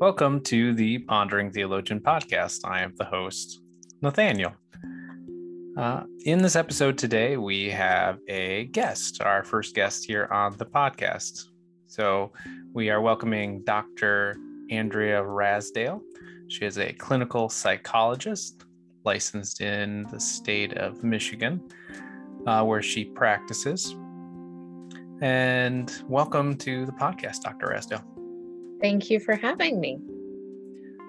[0.00, 2.60] Welcome to the Pondering Theologian podcast.
[2.64, 3.62] I am the host,
[4.00, 4.52] Nathaniel.
[5.76, 10.66] Uh, in this episode today, we have a guest, our first guest here on the
[10.66, 11.46] podcast.
[11.88, 12.32] So
[12.72, 14.36] we are welcoming Dr.
[14.70, 16.00] Andrea Rasdale.
[16.46, 18.66] She is a clinical psychologist
[19.04, 21.60] licensed in the state of Michigan,
[22.46, 23.96] uh, where she practices.
[25.20, 27.66] And welcome to the podcast, Dr.
[27.66, 28.17] Rasdale.
[28.80, 30.00] Thank you for having me.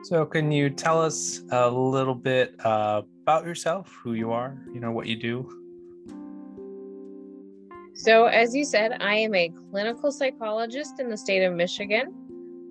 [0.04, 4.80] So, can you tell us a little bit uh, about yourself, who you are, you
[4.80, 5.60] know, what you do?
[7.94, 12.14] So, as you said, I am a clinical psychologist in the state of Michigan.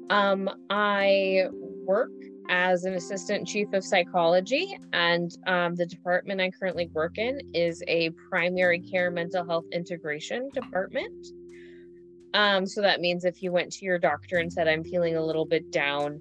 [0.08, 1.48] Um, I
[1.84, 2.10] work
[2.48, 7.82] as an assistant chief of psychology, and um, the department I currently work in is
[7.88, 11.26] a primary care mental health integration department.
[12.34, 15.24] Um, so that means if you went to your doctor and said, I'm feeling a
[15.24, 16.20] little bit down,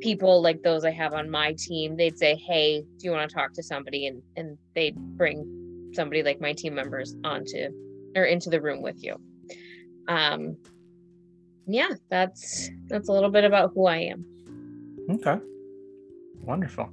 [0.00, 3.34] people like those I have on my team, they'd say, Hey, do you want to
[3.34, 4.06] talk to somebody?
[4.06, 7.70] And and they'd bring somebody like my team members onto
[8.14, 9.16] or into the room with you.
[10.08, 10.56] Um
[11.66, 14.24] yeah, that's that's a little bit about who I am.
[15.10, 15.38] Okay.
[16.42, 16.90] Wonderful.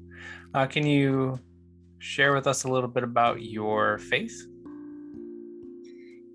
[0.54, 1.39] Uh, can you
[2.00, 4.48] share with us a little bit about your faith?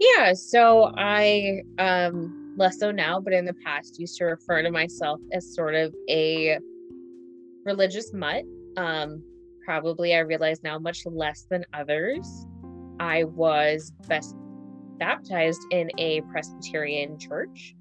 [0.00, 4.70] Yeah, so I um less so now, but in the past used to refer to
[4.70, 6.58] myself as sort of a
[7.64, 8.44] religious mutt.
[8.76, 9.22] Um
[9.64, 12.46] probably I realize now much less than others.
[13.00, 14.34] I was best
[14.98, 17.74] baptized in a Presbyterian church.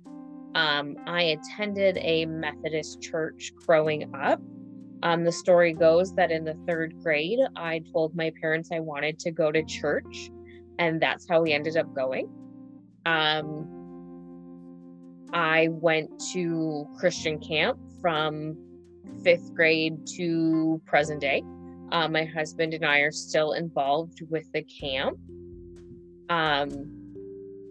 [0.53, 4.41] Um, I attended a Methodist church growing up.
[5.03, 9.19] Um, the story goes that in the third grade, I told my parents I wanted
[9.19, 10.29] to go to church
[10.79, 12.29] and that's how we ended up going.
[13.05, 13.73] Um,
[15.33, 18.57] I went to Christian camp from
[19.23, 21.43] fifth grade to present day.
[21.91, 25.17] Uh, my husband and I are still involved with the camp.
[26.29, 27.07] Um,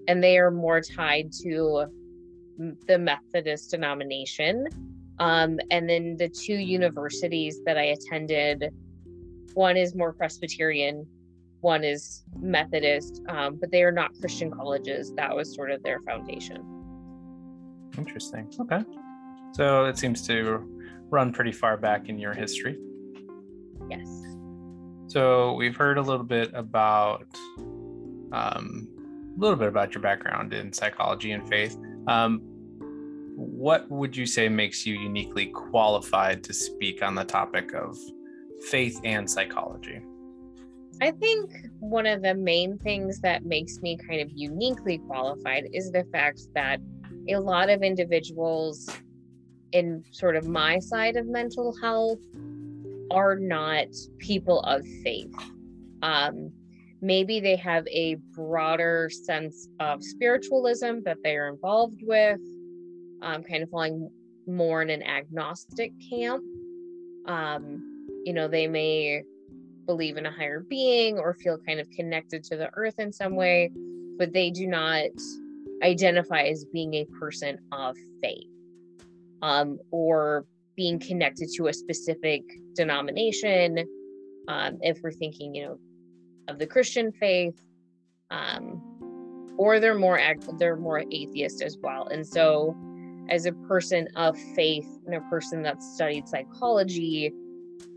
[0.08, 1.86] and they are more tied to
[2.86, 4.66] the Methodist denomination.
[5.18, 8.72] Um, and then the two universities that I attended,
[9.54, 11.06] one is more Presbyterian,
[11.60, 15.12] one is Methodist, um, but they are not Christian colleges.
[15.16, 16.64] That was sort of their foundation.
[17.98, 18.48] Interesting.
[18.60, 18.82] Okay.
[19.52, 20.68] So it seems to
[21.10, 22.78] run pretty far back in your history.
[23.88, 24.08] Yes.
[25.06, 27.26] So we've heard a little bit about
[28.32, 28.88] um,
[29.36, 31.78] a little bit about your background in psychology and faith.
[32.06, 32.40] Um,
[33.36, 37.96] what would you say makes you uniquely qualified to speak on the topic of
[38.68, 40.00] faith and psychology?
[41.00, 45.90] I think one of the main things that makes me kind of uniquely qualified is
[45.92, 46.80] the fact that
[47.28, 48.88] a lot of individuals
[49.72, 52.20] in sort of my side of mental health
[53.10, 55.34] are not people of faith.
[56.02, 56.50] Um,
[57.02, 62.40] maybe they have a broader sense of spiritualism that they are involved with,
[63.20, 64.10] um, kind of falling
[64.46, 66.42] more in an agnostic camp.
[67.26, 69.22] Um, you know, they may
[69.86, 73.36] believe in a higher being or feel kind of connected to the earth in some
[73.36, 73.70] way,
[74.18, 75.10] but they do not
[75.82, 78.50] identify as being a person of faith
[79.42, 80.44] um, or
[80.76, 82.42] being connected to a specific
[82.74, 83.84] denomination.
[84.48, 85.78] Um, if we're thinking, you know,
[86.48, 87.60] of the Christian faith,
[88.30, 88.82] um,
[89.58, 90.20] or they're more
[90.58, 92.06] they're more atheist as well.
[92.08, 92.76] And so,
[93.28, 97.32] as a person of faith and a person that's studied psychology,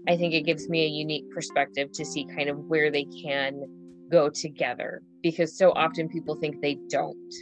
[0.08, 3.64] I think it gives me a unique perspective to see kind of where they can
[4.10, 7.34] go together because so often people think they don't.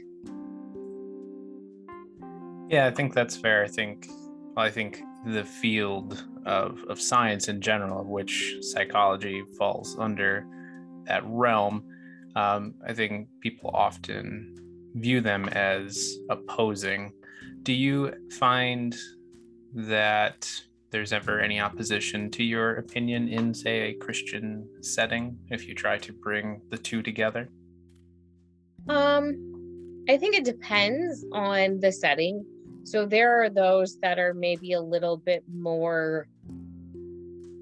[2.69, 3.63] Yeah, I think that's fair.
[3.63, 4.07] I think
[4.57, 10.47] well, I think the field of, of science in general, of which psychology falls under
[11.05, 11.83] that realm,
[12.35, 14.55] um, I think people often
[14.95, 17.13] view them as opposing.
[17.61, 18.95] Do you find
[19.75, 20.49] that
[20.89, 25.97] there's ever any opposition to your opinion in, say, a Christian setting if you try
[25.97, 27.49] to bring the two together?
[28.87, 32.45] Um, I think it depends on the setting.
[32.83, 36.27] So there are those that are maybe a little bit more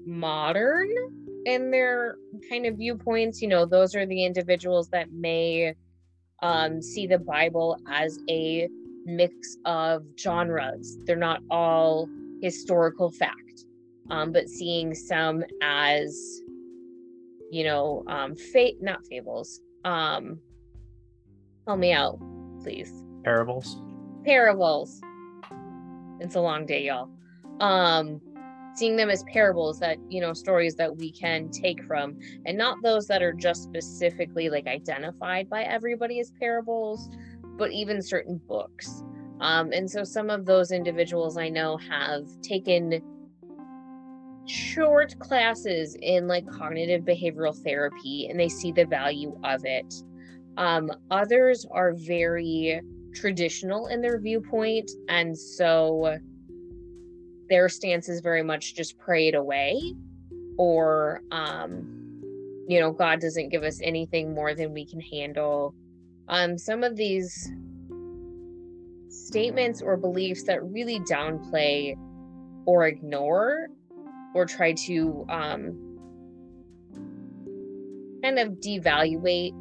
[0.06, 0.88] modern
[1.46, 2.16] in their
[2.48, 3.42] kind of viewpoints.
[3.42, 5.74] You know, those are the individuals that may
[6.42, 8.68] um, see the Bible as a
[9.04, 10.98] mix of genres.
[11.04, 12.08] They're not all
[12.46, 13.58] historical fact,
[14.10, 16.40] um, but seeing some as,
[17.50, 19.60] you know, um, fate, not fables.
[19.84, 20.38] Um,
[21.66, 22.18] help me out,
[22.62, 22.90] please.
[23.24, 23.68] Parables.
[24.24, 25.00] Parables.
[26.20, 27.10] It's a long day, y'all.
[27.60, 28.20] um
[28.74, 32.76] seeing them as parables that you know stories that we can take from and not
[32.82, 37.08] those that are just specifically like identified by everybody as parables
[37.56, 39.02] but even certain books
[39.40, 43.02] um, and so some of those individuals i know have taken
[44.46, 49.92] short classes in like cognitive behavioral therapy and they see the value of it.
[50.56, 52.80] Um, others are very
[53.14, 56.18] traditional in their viewpoint and so
[57.48, 59.80] their stance is very much just pray it away
[60.58, 61.92] or um
[62.68, 65.74] you know god doesn't give us anything more than we can handle.
[66.28, 67.50] Um some of these
[69.36, 71.94] statements or beliefs that really downplay
[72.64, 73.66] or ignore
[74.34, 75.76] or try to um
[78.22, 79.52] kind of devaluate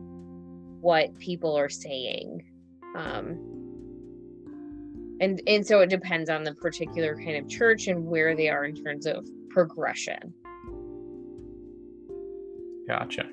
[0.80, 2.42] what people are saying
[2.96, 3.38] um
[5.20, 8.64] and and so it depends on the particular kind of church and where they are
[8.64, 10.34] in terms of progression.
[12.88, 13.24] Gotcha.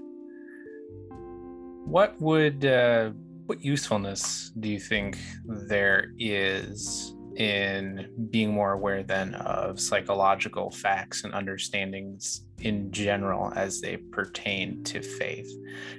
[1.84, 3.10] What would uh,
[3.52, 11.24] what usefulness do you think there is in being more aware then of psychological facts
[11.24, 15.50] and understandings in general as they pertain to faith?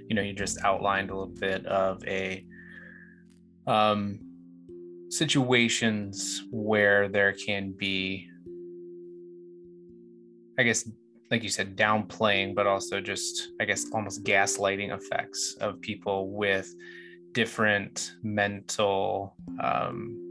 [0.07, 2.43] You know you just outlined a little bit of a
[3.67, 4.19] um
[5.11, 8.27] situations where there can be
[10.57, 10.89] i guess
[11.29, 16.73] like you said downplaying but also just i guess almost gaslighting effects of people with
[17.33, 20.23] different mental um,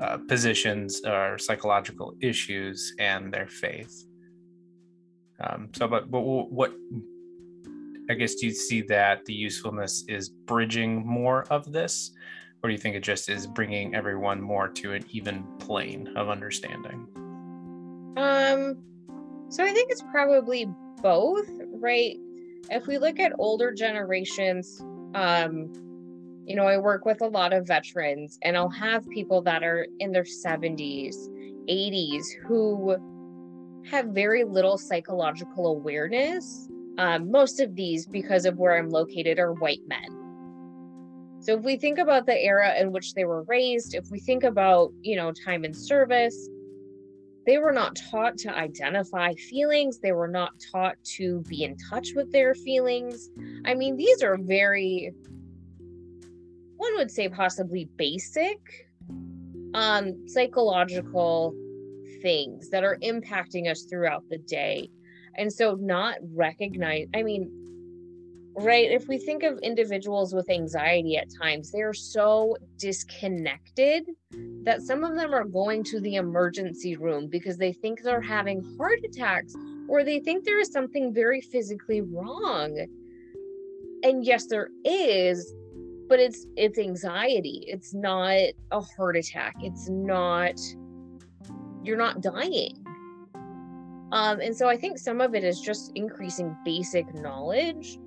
[0.00, 4.06] uh, positions or psychological issues and their faith.
[5.40, 6.74] Um, so but, but what
[8.10, 12.12] i guess do you see that the usefulness is bridging more of this?
[12.62, 16.28] Or do you think it just is bringing everyone more to an even plane of
[16.28, 17.06] understanding?
[18.16, 18.82] Um
[19.48, 20.66] so i think it's probably
[21.02, 22.16] both right?
[22.70, 24.80] If we look at older generations
[25.14, 25.72] um
[26.44, 29.86] you know i work with a lot of veterans and i'll have people that are
[29.98, 31.14] in their 70s
[31.68, 32.96] 80s who
[33.90, 39.52] have very little psychological awareness um, most of these because of where i'm located are
[39.54, 40.20] white men
[41.40, 44.44] so if we think about the era in which they were raised, if we think
[44.44, 46.50] about, you know, time in service,
[47.46, 49.98] they were not taught to identify feelings.
[49.98, 53.30] They were not taught to be in touch with their feelings.
[53.64, 55.14] I mean, these are very,
[56.80, 58.58] one would say, possibly basic
[59.74, 61.54] um, psychological
[62.22, 64.90] things that are impacting us throughout the day.
[65.36, 67.50] And so, not recognize, I mean,
[68.54, 68.90] right?
[68.90, 74.08] If we think of individuals with anxiety at times, they're so disconnected
[74.64, 78.64] that some of them are going to the emergency room because they think they're having
[78.78, 79.54] heart attacks
[79.88, 82.86] or they think there is something very physically wrong.
[84.02, 85.54] And yes, there is,
[86.10, 87.64] but it's it's anxiety.
[87.68, 88.36] It's not
[88.72, 89.54] a heart attack.
[89.60, 90.60] It's not
[91.82, 92.84] you're not dying.
[94.12, 97.98] Um, and so I think some of it is just increasing basic knowledge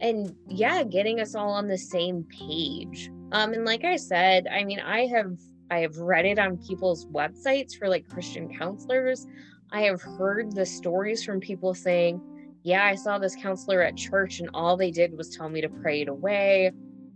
[0.00, 4.64] and yeah getting us all on the same page um and like i said i
[4.64, 5.38] mean i have
[5.70, 9.26] i have read it on people's websites for like christian counselors
[9.70, 12.20] i have heard the stories from people saying
[12.64, 15.68] yeah i saw this counselor at church and all they did was tell me to
[15.68, 16.72] pray it away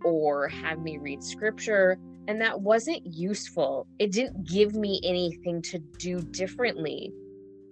[0.07, 1.99] or have me read scripture
[2.29, 3.87] and that wasn't useful.
[3.99, 7.13] It didn't give me anything to do differently.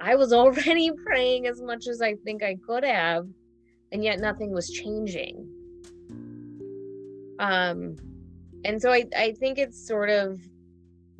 [0.00, 3.26] I was already praying as much as i think i could have
[3.92, 5.48] and yet nothing was changing.
[7.38, 7.96] Um
[8.64, 10.40] and so i i think it's sort of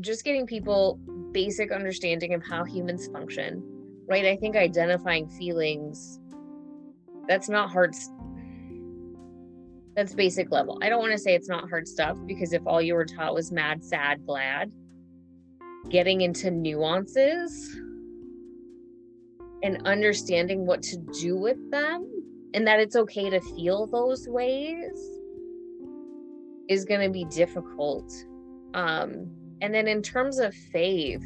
[0.00, 0.99] just getting people
[1.33, 3.62] basic understanding of how humans function
[4.06, 4.25] right?
[4.26, 6.21] I think identifying feelings
[7.26, 7.94] that's not hard
[9.94, 10.78] that's basic level.
[10.82, 13.34] I don't want to say it's not hard stuff because if all you were taught
[13.34, 14.72] was mad sad glad
[15.90, 17.78] getting into nuances
[19.62, 22.10] and understanding what to do with them
[22.54, 24.98] and that it's okay to feel those ways
[26.68, 28.10] is going to be difficult.
[28.72, 31.22] Um and then in terms of faith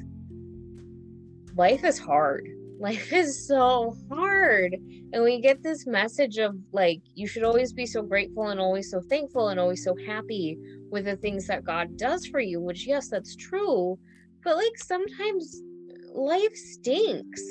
[1.56, 2.48] life is hard
[2.78, 4.76] life is so hard.
[5.12, 8.90] And we get this message of like you should always be so grateful and always
[8.90, 10.58] so thankful and always so happy
[10.90, 13.98] with the things that god does for you which yes that's true.
[14.44, 15.62] But like sometimes
[16.14, 17.42] life stinks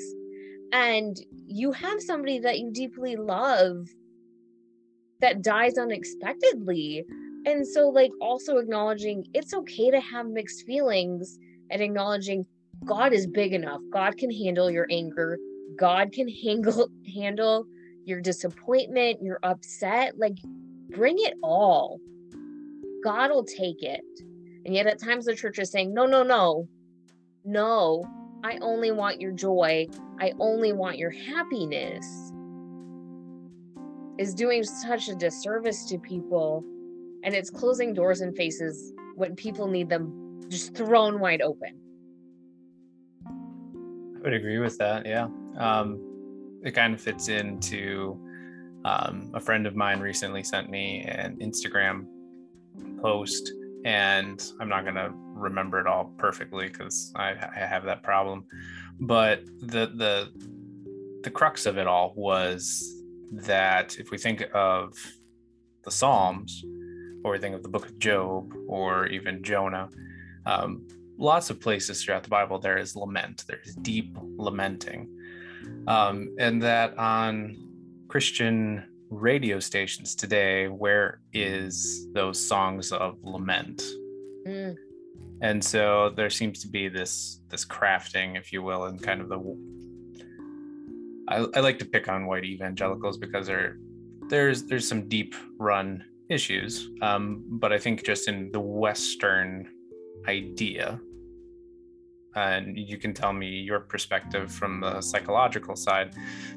[0.72, 1.16] and
[1.46, 3.86] you have somebody that you deeply love
[5.20, 7.04] that dies unexpectedly.
[7.46, 11.38] And so like also acknowledging it's okay to have mixed feelings
[11.70, 12.46] and acknowledging
[12.84, 13.80] God is big enough.
[13.92, 15.38] God can handle your anger.
[15.76, 17.66] God can handle handle
[18.04, 20.18] your disappointment, your upset.
[20.18, 20.38] Like
[20.90, 22.00] bring it all.
[23.04, 24.02] God will take it.
[24.64, 26.68] And yet at times the church is saying, no, no, no,
[27.44, 28.04] no,
[28.44, 29.86] I only want your joy.
[30.20, 32.06] I only want your happiness.
[34.18, 36.64] Is doing such a disservice to people.
[37.22, 41.80] And it's closing doors and faces when people need them just thrown wide open.
[44.28, 45.06] Would agree with that.
[45.06, 45.26] Yeah.
[45.56, 48.20] Um, it kind of fits into
[48.84, 52.04] um, a friend of mine recently sent me an Instagram
[53.00, 53.50] post,
[53.86, 58.44] and I'm not going to remember it all perfectly because I, I have that problem.
[59.00, 60.30] But the the
[61.22, 64.94] the crux of it all was that if we think of
[65.84, 66.62] the Psalms,
[67.24, 69.88] or we think of the Book of Job, or even Jonah,
[70.44, 70.86] um,
[71.18, 73.44] lots of places throughout the Bible there is lament.
[73.46, 75.08] There's deep lamenting,
[75.86, 77.68] um, and that on
[78.08, 83.82] Christian radio stations today, where is those songs of lament?
[84.46, 84.76] Mm.
[85.40, 89.28] And so there seems to be this this crafting, if you will, and kind of
[89.28, 89.38] the.
[91.28, 93.78] I, I like to pick on white evangelicals because there,
[94.28, 99.68] there's there's some deep run issues, um, but I think just in the Western
[100.26, 101.00] idea,
[102.34, 106.14] and you can tell me your perspective from the psychological side,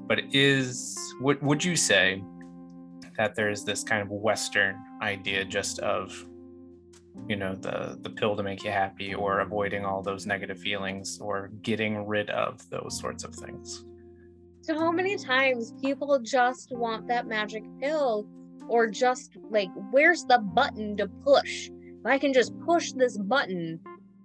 [0.08, 2.24] but is would would you say
[3.18, 6.26] that there's this kind of Western idea just of
[7.28, 11.20] you know the the pill to make you happy or avoiding all those negative feelings
[11.20, 13.86] or getting rid of those sorts of things?
[14.62, 18.28] So how many times people just want that magic pill
[18.68, 21.70] or just like where's the button to push?
[21.70, 23.80] If i can just push this button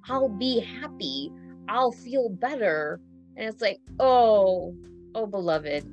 [0.08, 1.30] i'll be happy
[1.68, 3.00] i'll feel better
[3.36, 4.74] and it's like oh
[5.14, 5.84] oh beloved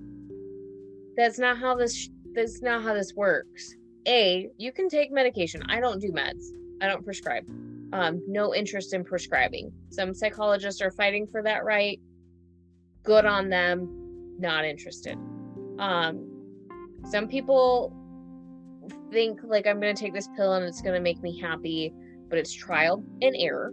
[1.15, 3.75] that's not how this that's not how this works
[4.07, 6.51] a you can take medication i don't do meds
[6.83, 7.45] I don't prescribe.
[7.93, 9.71] Um, no interest in prescribing.
[9.89, 11.97] Some psychologists are fighting for that right.
[13.03, 14.35] Good on them.
[14.37, 15.17] Not interested.
[15.79, 16.29] Um,
[17.09, 17.95] some people
[19.11, 21.93] think like I'm going to take this pill and it's going to make me happy,
[22.29, 23.71] but it's trial and error.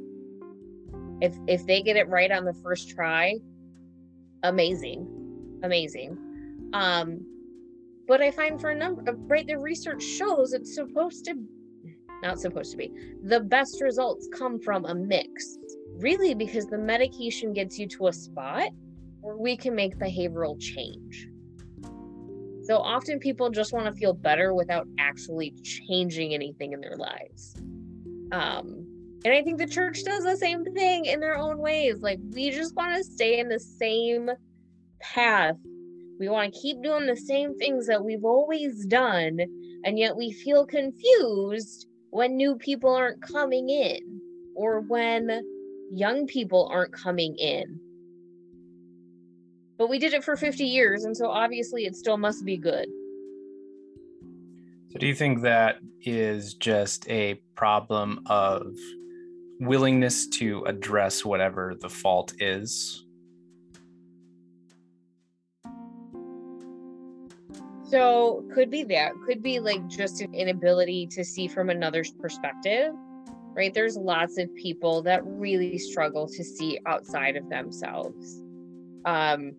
[1.20, 3.36] If if they get it right on the first try,
[4.42, 5.06] amazing,
[5.62, 6.16] amazing.
[6.72, 7.26] Um,
[8.06, 11.34] but I find for a number right, the research shows it's supposed to
[12.22, 12.92] not supposed to be.
[13.22, 15.56] The best results come from a mix,
[15.96, 18.70] really, because the medication gets you to a spot
[19.20, 21.28] where we can make behavioral change.
[22.64, 27.56] So often people just want to feel better without actually changing anything in their lives.
[28.32, 28.86] Um,
[29.24, 32.00] and I think the church does the same thing in their own ways.
[32.00, 34.30] Like, we just want to stay in the same
[35.00, 35.56] path.
[36.18, 39.40] We want to keep doing the same things that we've always done.
[39.84, 44.20] And yet we feel confused when new people aren't coming in
[44.54, 45.42] or when
[45.90, 47.78] young people aren't coming in.
[49.78, 52.86] But we did it for 50 years, and so obviously it still must be good.
[54.92, 58.76] So, do you think that is just a problem of
[59.60, 63.04] willingness to address whatever the fault is?
[67.84, 69.12] So could be that.
[69.26, 72.94] Could be like just an inability to see from another's perspective.
[73.52, 73.74] Right?
[73.74, 78.42] There's lots of people that really struggle to see outside of themselves.
[79.04, 79.54] Um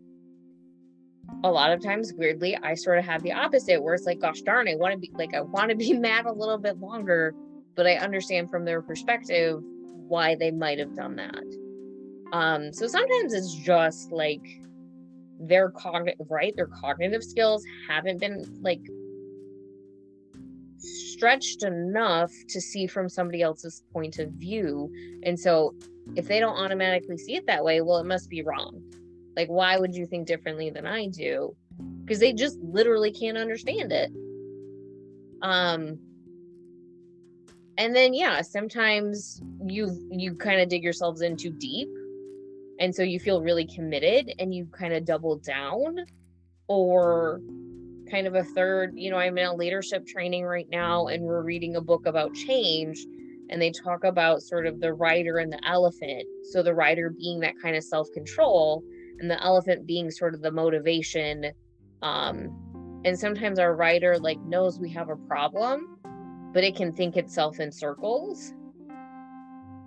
[1.43, 4.41] a lot of times weirdly I sort of have the opposite where it's like gosh
[4.41, 7.34] darn I want to be like I want to be mad a little bit longer
[7.75, 9.63] but I understand from their perspective
[10.12, 11.48] why they might have done that.
[12.34, 14.46] Um so sometimes it's just like
[15.39, 18.82] their cognitive right their cognitive skills haven't been like
[20.77, 24.91] stretched enough to see from somebody else's point of view.
[25.24, 25.74] And so
[26.15, 28.82] if they don't automatically see it that way well it must be wrong.
[29.38, 31.56] Like why would you think differently than i do?
[32.03, 34.12] Because they just literally can't understand it.
[35.41, 36.00] Um
[37.82, 41.90] and then yeah sometimes you you kind of dig yourselves in too deep.
[42.80, 45.98] And so you feel really committed and you kind of double down.
[46.68, 47.42] Or
[48.10, 51.44] kind of a third you know i'm in a leadership training right now and we're
[51.44, 53.04] reading a book about change.
[53.50, 56.24] And they talk about sort of the rider and the elephant.
[56.52, 58.84] So the rider being that kind of self-control
[59.20, 61.52] and the elephant being sort of the motivation.
[62.04, 65.98] Um and sometimes our rider like knows we have a problem
[66.53, 68.53] but it can think itself in circles.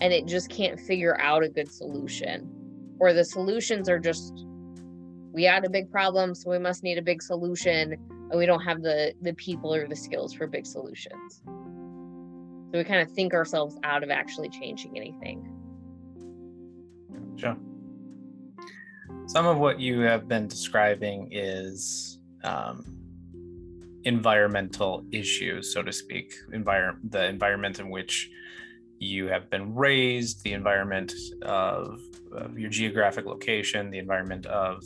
[0.01, 2.51] And it just can't figure out a good solution.
[2.99, 4.47] Or the solutions are just
[5.33, 7.93] we had a big problem so we must need a big solution.
[8.31, 11.43] And we don't have the the people or the skills for big solutions.
[11.45, 15.49] So we kind of think ourselves out of actually changing anything.
[17.37, 17.57] Sure.
[19.27, 23.04] Some of what you have been describing is um,
[24.05, 28.31] environmental issues so to speak environment the environment in which
[29.05, 32.01] you have been raised, the environment of,
[32.33, 34.83] of your geographic location, the environment of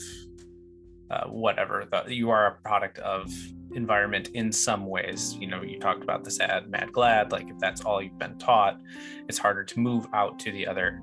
[1.10, 1.86] uh, whatever.
[1.90, 3.32] The, you are a product of
[3.74, 5.34] environment in some ways.
[5.34, 7.32] You know, you talked about the sad, mad, glad.
[7.32, 8.80] Like if that's all you've been taught,
[9.28, 11.02] it's harder to move out to the other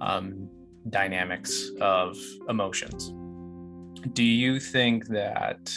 [0.00, 0.48] um,
[0.88, 2.16] dynamics of
[2.48, 3.12] emotions.
[4.12, 5.72] Do you think that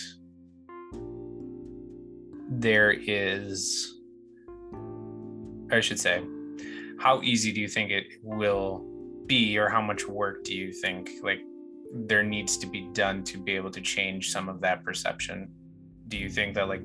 [2.60, 4.00] there is,
[5.72, 6.24] I should say,
[7.00, 8.86] how easy do you think it will
[9.25, 11.39] be or how much work do you think like
[11.93, 15.50] there needs to be done to be able to change some of that perception?
[16.07, 16.83] Do you think that like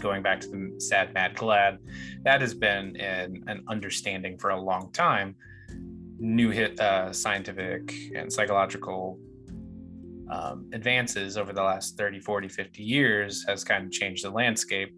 [0.00, 1.78] going back to the sad mad glad
[2.22, 5.34] that has been an, an understanding for a long time.
[6.18, 9.18] New hit uh, scientific and psychological
[10.34, 14.92] um, advances over the last 30 40 50 years has kind of changed the landscape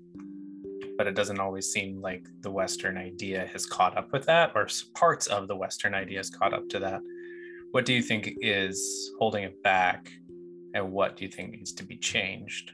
[0.96, 4.68] but it doesn't always seem like the Western idea has caught up with that, or
[4.94, 7.00] parts of the Western idea has caught up to that.
[7.72, 10.10] What do you think is holding it back,
[10.74, 12.72] and what do you think needs to be changed?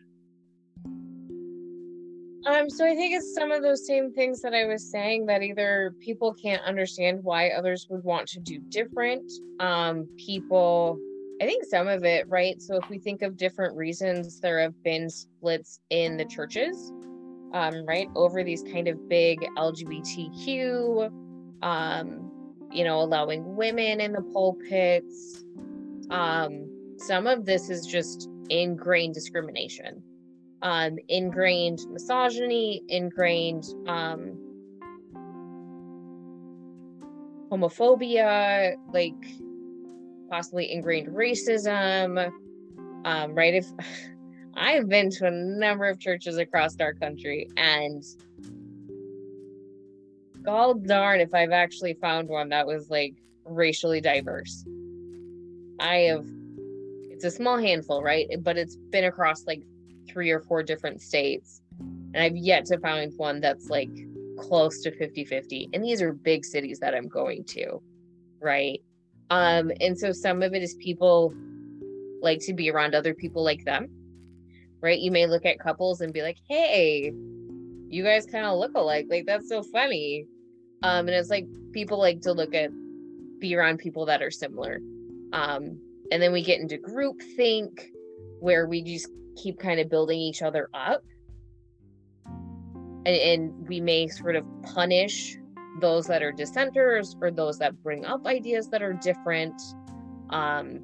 [2.45, 5.43] Um, so I think it's some of those same things that I was saying that
[5.43, 9.31] either people can't understand why others would want to do different.
[9.61, 10.99] Um, people,
[11.43, 12.63] I think some of it, right?
[12.63, 16.93] So if we think of different reasons, there have been splits in the churches
[17.53, 21.11] um, right, over these kind of big LGBTQ,
[21.63, 22.31] um,
[22.71, 25.43] you know, allowing women in the pulpits.
[26.11, 30.01] Um, some of this is just ingrained discrimination,
[30.63, 34.39] um, ingrained misogyny, ingrained um,
[37.51, 39.13] homophobia, like
[40.33, 42.33] possibly ingrained racism.
[43.05, 43.53] Um, right?
[43.53, 43.67] If
[44.55, 48.03] I have been to a number of churches across our country, and
[50.43, 53.15] god darn if I've actually found one that was like
[53.45, 54.65] racially diverse.
[55.79, 56.27] I have,
[57.11, 58.27] it's a small handful, right?
[58.41, 59.63] But it's been across like
[60.09, 61.61] three or four different states.
[61.79, 63.91] And I've yet to find one that's like
[64.39, 65.71] close to 50 50.
[65.75, 67.83] And these are big cities that I'm going to,
[68.41, 68.81] right?
[69.31, 71.33] Um, and so some of it is people
[72.21, 73.89] like to be around other people like them
[74.83, 74.99] right?
[74.99, 77.13] You may look at couples and be like, hey,
[77.89, 79.07] you guys kind of look alike.
[79.09, 80.27] Like, that's so funny.
[80.83, 82.71] Um, and it's like people like to look at,
[83.39, 84.81] be around people that are similar.
[85.33, 85.81] Um,
[86.11, 87.91] and then we get into group think
[88.41, 89.09] where we just
[89.41, 91.03] keep kind of building each other up.
[93.05, 95.37] And, and we may sort of punish
[95.81, 99.61] those that are dissenters or those that bring up ideas that are different.
[100.31, 100.81] Um,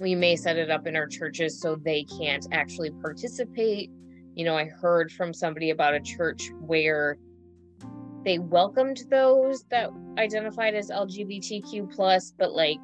[0.00, 3.90] we may set it up in our churches so they can't actually participate.
[4.34, 7.16] You know, I heard from somebody about a church where
[8.24, 12.80] they welcomed those that identified as LGBTQ plus, but like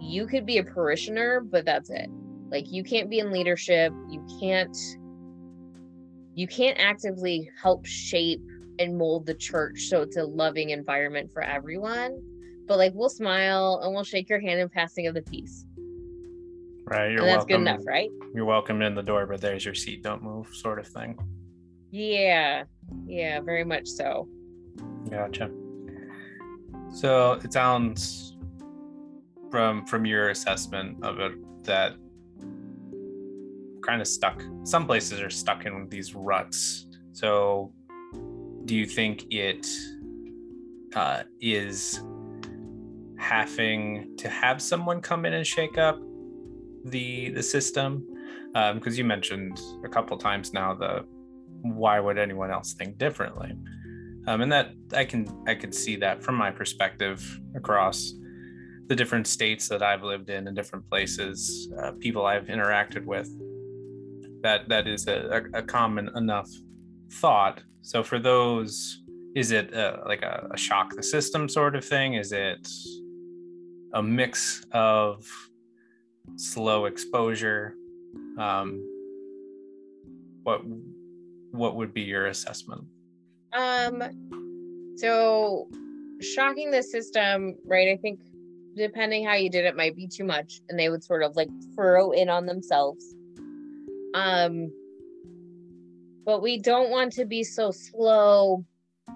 [0.00, 2.08] you could be a parishioner, but that's it.
[2.50, 4.76] Like you can't be in leadership, you can't
[6.36, 8.42] you can't actively help shape
[8.78, 12.20] and mold the church so it's a loving environment for everyone.
[12.66, 15.66] But like we'll smile and we'll shake your hand in passing of the peace
[16.86, 17.12] Right.
[17.12, 17.64] You're and that's welcome.
[17.64, 18.10] good enough, right?
[18.34, 20.02] You're welcome in the door, but there's your seat.
[20.02, 21.18] Don't move, sort of thing.
[21.90, 22.64] Yeah.
[23.06, 24.28] Yeah, very much so.
[25.08, 25.50] Gotcha.
[26.90, 28.36] So it sounds
[29.50, 31.32] from from your assessment of it
[31.64, 31.94] that
[33.82, 34.42] kind of stuck.
[34.64, 36.86] Some places are stuck in these ruts.
[37.12, 37.72] So
[38.64, 39.66] do you think it
[40.94, 42.00] uh, is
[43.18, 46.00] having to have someone come in and shake up
[46.84, 48.06] the the system?
[48.52, 51.04] Because um, you mentioned a couple times now the
[51.62, 53.52] why would anyone else think differently?
[54.26, 57.20] Um, and that i can i could see that from my perspective
[57.54, 58.14] across
[58.86, 63.28] the different states that i've lived in and different places uh, people i've interacted with.
[64.42, 66.50] That that is a, a, common enough
[67.10, 67.62] thought.
[67.82, 69.00] So for those
[69.34, 72.14] is it a, like a, a shock the system sort of thing?
[72.14, 72.68] Is it
[73.92, 75.26] a mix of
[76.36, 77.74] slow exposure?
[78.38, 78.82] Um,
[80.44, 80.62] what
[81.50, 82.84] what would be your assessment?
[83.52, 85.68] Um so
[86.20, 87.88] shocking the system right?
[87.88, 88.20] I think
[88.76, 91.48] depending how you did it might be too much and they would sort of like
[91.74, 93.14] furrow in on themselves.
[94.14, 94.70] Um
[96.24, 98.64] but we don't want to be so slow.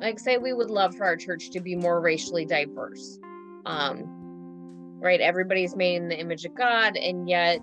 [0.00, 3.18] Like say we would love for our church to be more racially diverse.
[3.66, 4.14] Um
[5.00, 5.20] right?
[5.20, 7.60] Everybody's made in the image of god and yet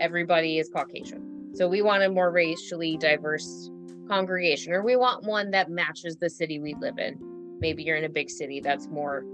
[0.00, 1.50] everybody is caucasian.
[1.54, 3.70] So we want a more racially diverse
[4.08, 7.18] congregation or we want one that matches the city we live in.
[7.60, 9.24] Maybe you're in a big city that's more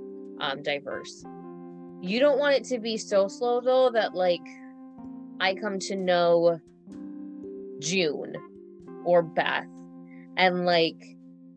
[0.40, 1.24] um, diverse.
[2.00, 4.46] You don't want it to be so slow though that like
[5.40, 6.60] i come to know
[7.78, 8.34] june
[9.04, 9.66] or beth.
[10.36, 11.12] And like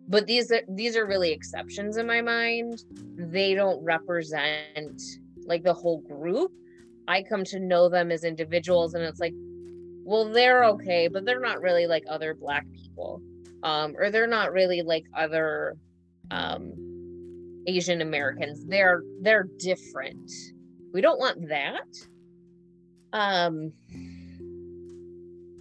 [0.07, 2.83] but these are these are really exceptions in my mind.
[3.17, 5.01] They don't represent
[5.45, 6.51] like the whole group.
[7.07, 9.33] I come to know them as individuals and it's like
[10.03, 13.21] well they're okay but they're not really like other black people.
[13.63, 15.75] Um or they're not really like other
[16.31, 16.73] um
[17.67, 18.65] asian americans.
[18.67, 20.31] They're they're different.
[20.93, 21.87] We don't want that.
[23.11, 23.73] Um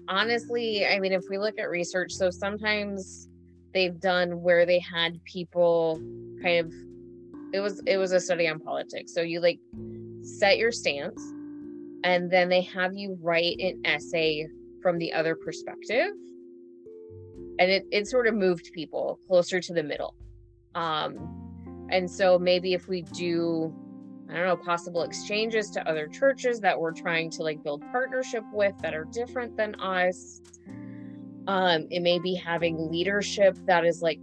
[0.08, 3.28] honestly i mean if we look at research so sometimes
[3.74, 6.00] they've done where they had people
[6.42, 6.72] kind of
[7.54, 9.14] it was it was a study on politics.
[9.14, 9.60] So you like
[10.22, 11.20] set your stance
[12.02, 14.48] and then they have you write an essay
[14.82, 16.10] from the other perspective.
[17.60, 20.16] And it, it sort of moved people closer to the middle.
[20.74, 21.40] Um
[21.90, 23.72] and so maybe if we do
[24.30, 28.44] i don't know possible exchanges to other churches that we're trying to like build partnership
[28.52, 30.40] with that are different than us
[31.46, 34.20] um, it may be having leadership that is like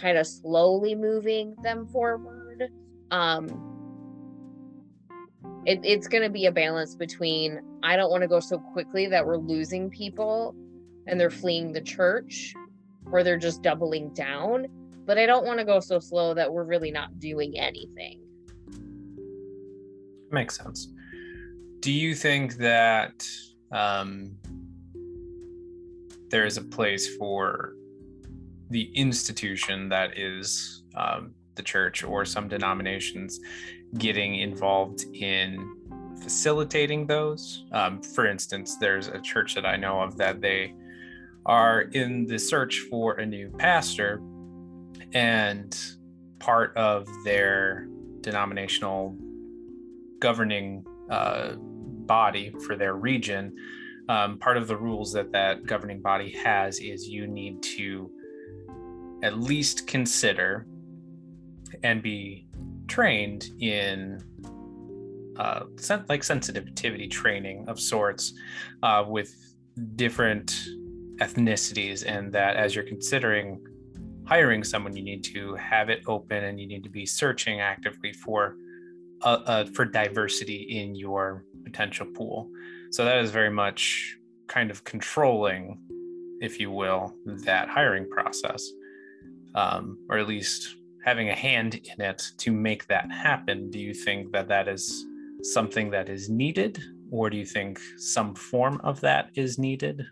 [0.00, 2.70] kind of slowly moving them forward.
[3.10, 3.68] Um,
[5.66, 9.06] it, it's going to be a balance between I don't want to go so quickly
[9.08, 10.54] that we're losing people
[11.06, 12.54] and they're fleeing the church
[13.10, 14.66] or they're just doubling down,
[15.04, 18.20] but I don't want to go so slow that we're really not doing anything.
[20.32, 20.88] Makes sense.
[21.80, 23.24] Do you think that
[23.70, 24.36] um,
[26.30, 27.74] there is a place for
[28.70, 33.38] the institution that is um, the church or some denominations
[33.98, 35.76] getting involved in
[36.22, 37.64] facilitating those.
[37.72, 40.74] Um, for instance, there's a church that I know of that they
[41.44, 44.22] are in the search for a new pastor,
[45.12, 45.76] and
[46.38, 47.88] part of their
[48.20, 49.16] denominational
[50.22, 51.56] governing uh,
[52.06, 53.52] body for their region
[54.08, 58.10] um, part of the rules that that governing body has is you need to
[59.22, 60.66] at least consider
[61.82, 62.46] and be
[62.86, 64.20] trained in
[65.38, 65.64] uh,
[66.08, 68.32] like sensitivity training of sorts
[68.82, 69.34] uh, with
[69.96, 70.54] different
[71.18, 73.60] ethnicities and that as you're considering
[74.24, 78.12] hiring someone you need to have it open and you need to be searching actively
[78.12, 78.56] for
[79.24, 82.50] uh, uh for diversity in your potential pool
[82.92, 85.78] so that is very much kind of controlling,
[86.42, 88.68] if you will, that hiring process,
[89.54, 93.70] um, or at least having a hand in it to make that happen.
[93.70, 95.06] Do you think that that is
[95.42, 96.78] something that is needed,
[97.10, 100.04] or do you think some form of that is needed?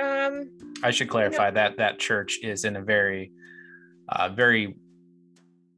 [0.00, 0.50] Um,
[0.82, 3.30] I should clarify you know, that that church is in a very,
[4.08, 4.74] uh, very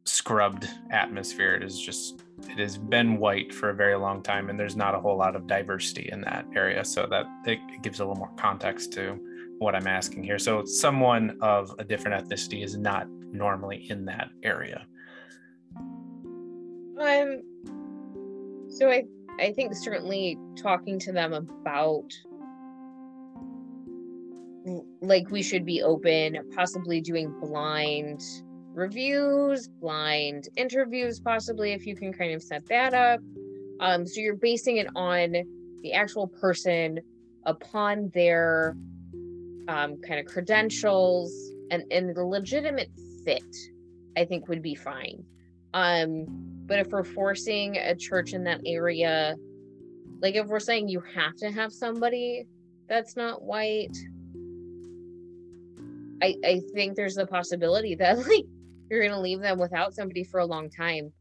[0.04, 1.54] scrubbed atmosphere.
[1.54, 4.94] It is just it has been white for a very long time and there's not
[4.94, 6.84] a whole lot of diversity in that area.
[6.84, 9.18] So that it gives a little more context to
[9.58, 10.38] what i'm asking here.
[10.38, 14.86] So someone of a different ethnicity is not normally in that area.
[16.98, 17.42] Um
[18.70, 19.04] so i
[19.38, 22.12] i think certainly talking to them about
[25.00, 28.22] like we should be open possibly doing blind
[28.72, 33.20] reviews, blind interviews, possibly if you can kind of set that up.
[33.80, 35.32] Um, so you're basing it on
[35.82, 37.00] the actual person
[37.46, 38.76] upon their
[39.68, 41.32] um, kind of credentials
[41.70, 42.90] and, and the legitimate
[43.24, 43.56] fit,
[44.16, 45.24] I think would be fine.
[45.72, 46.26] Um,
[46.66, 49.36] but if we're forcing a church in that area,
[50.20, 52.46] like if we're saying you have to have somebody
[52.88, 53.96] that's not white,
[56.22, 58.46] I, I think there's a possibility that like
[58.90, 61.12] you're going to leave them without somebody for a long time.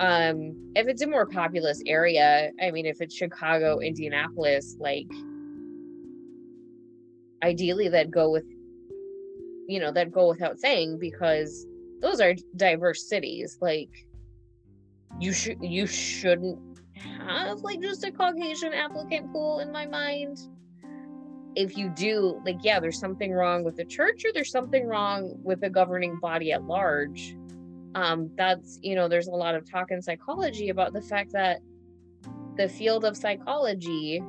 [0.00, 5.06] Um, if it's a more populous area, I mean, if it's Chicago, Indianapolis, like
[7.42, 8.44] ideally that go with,
[9.66, 11.66] you know, that go without saying because
[12.00, 13.58] those are diverse cities.
[13.60, 13.90] Like
[15.20, 16.58] you should, you shouldn't
[17.26, 20.38] have like just a Caucasian applicant pool in my mind
[21.54, 25.32] if you do like yeah there's something wrong with the church or there's something wrong
[25.42, 27.36] with the governing body at large.
[27.94, 31.60] Um, that's you know there's a lot of talk in psychology about the fact that
[32.56, 34.22] the field of psychology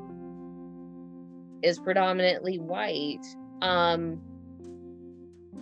[1.62, 3.26] is predominantly white
[3.62, 4.22] um,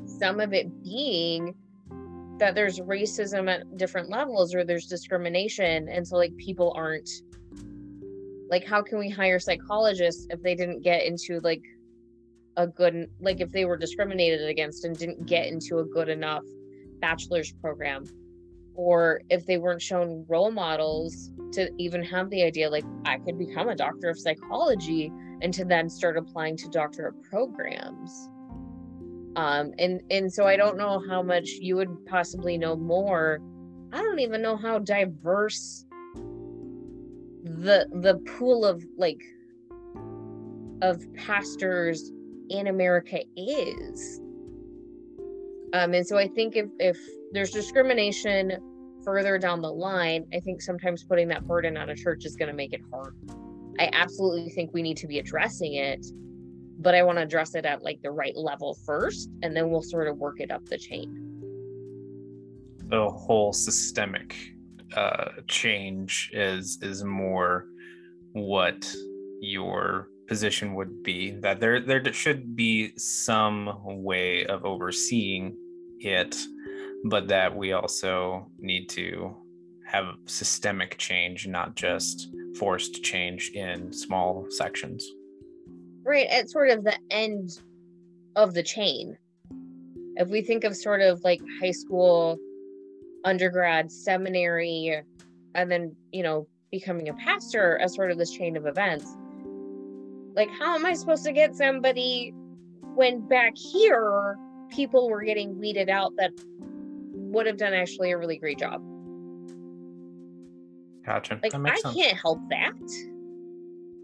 [0.06, 1.56] some of it being
[2.38, 7.10] that there's racism at different levels or there's discrimination and so like people aren't
[8.50, 11.64] like how can we hire psychologists if they didn't get into like
[12.56, 16.44] a good like if they were discriminated against and didn't get into a good enough
[17.00, 18.06] bachelor's program?
[18.74, 23.38] Or if they weren't shown role models to even have the idea like i could
[23.38, 28.30] become a doctor of psychology and to then start applying to doctorate programs.
[29.36, 33.40] Um and and so i don't know how much you would possibly know more.
[33.94, 35.87] I don't even know how diverse
[37.62, 39.22] the the pool of like
[40.82, 42.12] of pastors
[42.50, 44.20] in america is
[45.74, 46.98] um and so i think if if
[47.32, 48.54] there's discrimination
[49.04, 52.50] further down the line i think sometimes putting that burden on a church is going
[52.50, 53.16] to make it hard
[53.80, 56.06] i absolutely think we need to be addressing it
[56.80, 59.82] but I want to address it at like the right level first, and then we'll
[59.82, 61.24] sort of work it up the chain.
[62.90, 64.36] The whole systemic
[64.96, 67.66] uh, change is is more
[68.34, 68.92] what
[69.40, 71.32] your position would be.
[71.32, 75.58] That there there should be some way of overseeing
[76.00, 76.36] it,
[77.06, 79.36] but that we also need to
[79.86, 85.08] have systemic change, not just forced change in small sections
[86.08, 87.60] right at sort of the end
[88.36, 89.18] of the chain.
[90.16, 92.38] If we think of sort of like high school,
[93.28, 95.02] undergrad, seminary,
[95.54, 99.06] and then, you know, becoming a pastor as sort of this chain of events,
[100.34, 102.34] like, how am I supposed to get somebody
[102.96, 104.38] when back here
[104.70, 106.32] people were getting weeded out that
[107.14, 108.82] would have done actually a really great job?
[111.06, 111.40] Gotcha.
[111.44, 111.96] Like, I sense.
[111.96, 112.74] can't help that.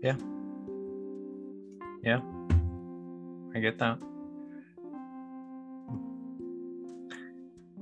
[0.01, 0.15] Yeah.
[2.03, 2.19] Yeah,
[3.55, 3.97] I get that.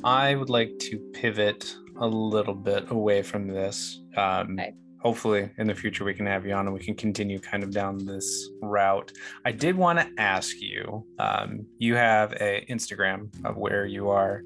[0.04, 4.02] I would like to pivot a little bit away from this.
[4.18, 4.74] Um, okay.
[5.00, 7.72] Hopefully, in the future, we can have you on and we can continue kind of
[7.72, 9.12] down this route.
[9.46, 14.44] I did want to ask you um, you have a Instagram of where you are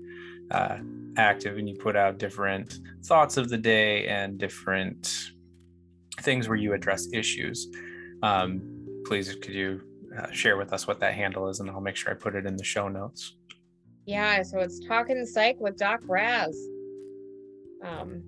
[0.52, 0.78] uh,
[1.18, 5.32] active and you put out different thoughts of the day and different
[6.22, 7.68] things where you address issues.
[8.24, 8.62] Um,
[9.06, 9.82] please could you
[10.18, 12.46] uh, share with us what that handle is and I'll make sure I put it
[12.46, 13.36] in the show notes.
[14.06, 16.56] Yeah, so it's Talking Psych with Doc Raz.
[17.84, 18.24] Um,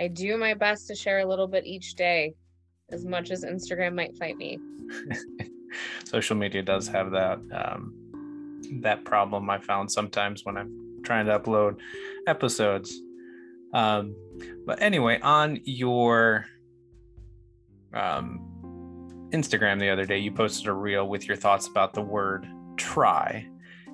[0.00, 2.34] I do my best to share a little bit each day,
[2.90, 4.58] as much as Instagram might fight me.
[6.04, 7.94] Social media does have that um,
[8.82, 9.48] that problem.
[9.48, 11.78] I found sometimes when I'm trying to upload
[12.26, 13.00] episodes.
[13.72, 14.16] Um,
[14.66, 16.46] but anyway, on your
[17.94, 22.46] um, Instagram the other day, you posted a reel with your thoughts about the word
[22.76, 23.48] try.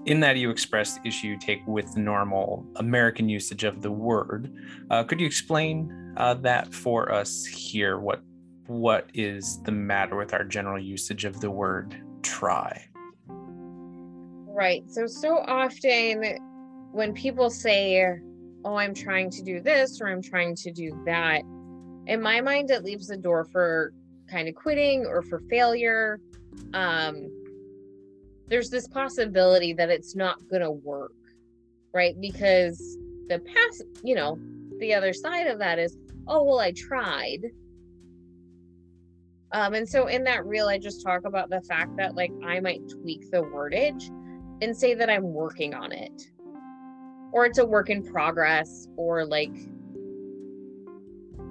[0.07, 3.91] In that, you expressed the issue you take with the normal American usage of the
[3.91, 4.53] word.
[4.91, 7.99] Uh, could you explain uh, that for us here?
[7.99, 8.23] What
[8.67, 12.87] what is the matter with our general usage of the word try?
[13.27, 14.85] Right.
[14.91, 16.39] So so often
[16.93, 18.19] when people say,
[18.65, 21.43] "Oh, I'm trying to do this" or "I'm trying to do that,"
[22.07, 23.93] in my mind, it leaves the door for
[24.31, 26.21] kind of quitting or for failure
[26.75, 27.31] um
[28.49, 31.13] there's this possibility that it's not going to work
[31.93, 32.15] right?
[32.21, 34.39] Because the past you know
[34.79, 37.41] the other side of that is oh well i tried.
[39.53, 42.61] Um and so in that reel i just talk about the fact that like i
[42.61, 44.09] might tweak the wordage
[44.63, 46.23] and say that i'm working on it.
[47.33, 49.55] Or it's a work in progress or like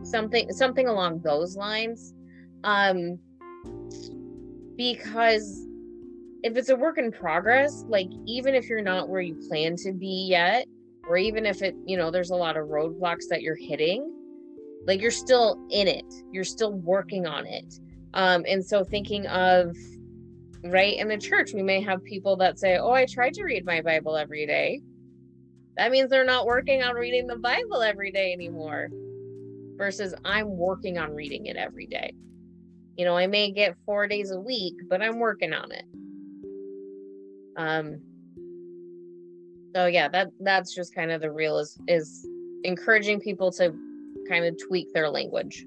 [0.04, 2.14] something something along those lines.
[2.64, 3.20] Um
[4.76, 5.67] because
[6.44, 9.92] if it's a work in progress like even if you're not where you plan to
[9.92, 10.66] be yet
[11.08, 14.14] or even if it you know there's a lot of roadblocks that you're hitting
[14.88, 16.06] like you're still in it.
[16.32, 17.80] You're still working on it.
[18.14, 19.76] Um and so thinking of
[20.64, 23.66] right in the church we may have people that say oh i tried to read
[23.66, 24.82] my bible every day.
[25.76, 28.90] That means they're not working on reading the bible every day anymore
[29.78, 32.14] versus i'm working on reading it every day.
[32.96, 35.86] You know i may get four days a week but i'm working on it
[37.58, 38.00] um
[39.76, 42.28] so yeah that that's just kind of the real is is
[42.64, 43.74] encouraging people to
[44.28, 45.66] kind of tweak their language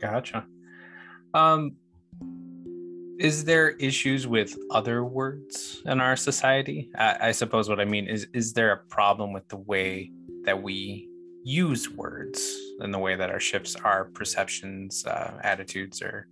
[0.00, 0.46] gotcha
[1.34, 1.76] um
[3.20, 6.88] is there issues with other words in our society?
[6.96, 10.10] I, I suppose what I mean is is there a problem with the way
[10.44, 11.06] that we
[11.44, 16.28] use words and the way that our shifts our perceptions, uh, attitudes, or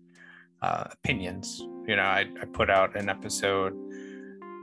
[0.63, 1.63] uh, opinions?
[1.89, 3.75] You know, I, I put out an episode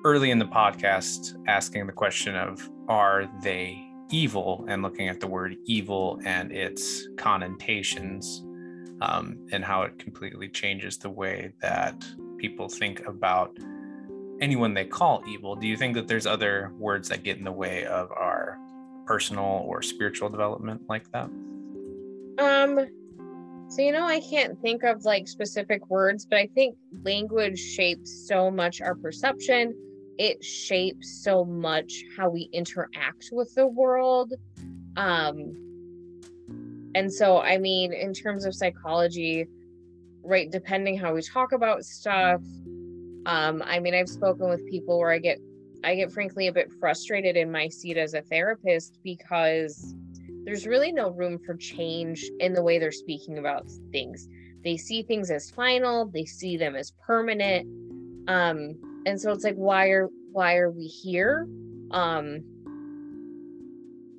[0.03, 5.25] early in the podcast asking the question of are they evil and looking at the
[5.25, 8.43] word evil and its connotations
[9.01, 12.05] um, and how it completely changes the way that
[12.37, 13.57] people think about
[14.39, 15.55] anyone they call evil.
[15.55, 18.59] Do you think that there's other words that get in the way of our
[19.07, 21.31] personal or spiritual development like that?
[22.37, 22.87] Um,
[23.67, 28.27] so you know, I can't think of like specific words, but I think language shapes
[28.27, 29.73] so much our perception.
[30.17, 34.33] It shapes so much how we interact with the world.
[34.95, 35.65] Um,
[36.95, 39.47] and so, I mean, in terms of psychology,
[40.23, 42.41] right, depending how we talk about stuff,
[43.25, 45.39] um, I mean, I've spoken with people where I get,
[45.83, 49.95] I get frankly a bit frustrated in my seat as a therapist because
[50.45, 54.27] there's really no room for change in the way they're speaking about things.
[54.63, 57.67] They see things as final, they see them as permanent.
[58.27, 61.47] Um, and so it's like, why are why are we here?
[61.91, 62.43] Um,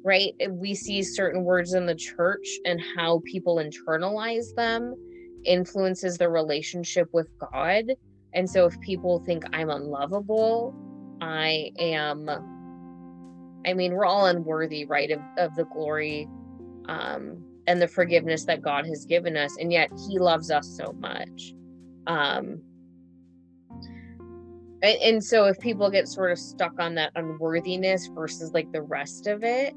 [0.04, 0.32] right?
[0.48, 4.94] We see certain words in the church and how people internalize them
[5.44, 7.84] influences their relationship with God.
[8.32, 10.74] And so if people think I'm unlovable,
[11.20, 12.28] I am
[13.66, 16.28] I mean, we're all unworthy, right, of, of the glory
[16.88, 20.94] um and the forgiveness that God has given us, and yet he loves us so
[21.00, 21.54] much.
[22.06, 22.60] Um
[24.82, 28.82] and, and so if people get sort of stuck on that unworthiness versus like the
[28.82, 29.74] rest of it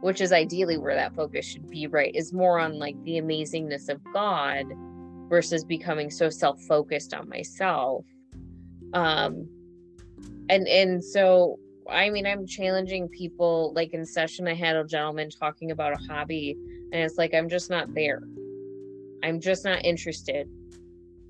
[0.00, 3.88] which is ideally where that focus should be right is more on like the amazingness
[3.88, 4.64] of god
[5.28, 8.04] versus becoming so self-focused on myself
[8.92, 9.48] um
[10.50, 11.58] and and so
[11.90, 16.02] i mean i'm challenging people like in session i had a gentleman talking about a
[16.08, 16.56] hobby
[16.92, 18.22] and it's like i'm just not there.
[19.24, 20.48] I'm just not interested.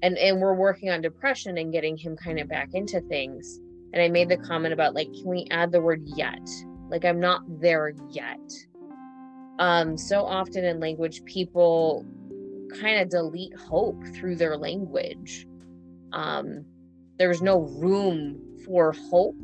[0.03, 3.61] And and we're working on depression and getting him kind of back into things.
[3.93, 6.47] And i made the comment about like can we add the word yet?
[6.91, 8.53] Like i'm not there yet.
[9.61, 12.05] Um so often in language people
[12.81, 15.47] kind of delete hope through their language.
[16.13, 16.65] Um
[17.17, 19.37] there's no room for hope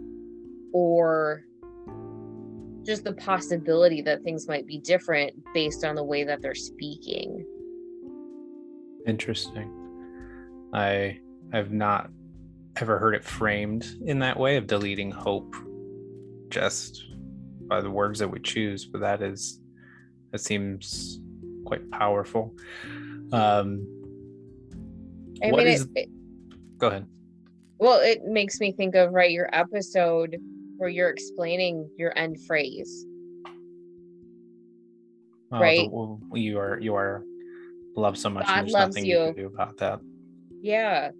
[0.73, 1.45] or
[2.85, 7.45] just the possibility that things might be different based on the way that they're speaking
[9.07, 9.71] interesting
[10.73, 11.19] I
[11.53, 12.11] have not
[12.77, 15.55] ever heard it framed in that way of deleting hope
[16.49, 17.05] just
[17.67, 19.61] by the words that we choose, but that is
[20.33, 21.21] that seems
[21.65, 22.55] quite powerful.
[23.33, 23.87] Um
[25.43, 26.11] I mean, is, it,
[26.79, 27.07] go ahead.
[27.79, 30.37] Well, it makes me think of right your episode
[30.81, 33.07] where you're explaining your end phrase.
[35.53, 35.91] Oh, right.
[35.91, 37.23] The, you are you are
[37.97, 38.47] loved so much.
[38.47, 39.05] God loves you.
[39.05, 40.01] you can do about that.
[40.63, 41.11] Yeah.